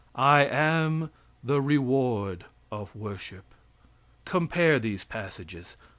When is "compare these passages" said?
4.25-5.77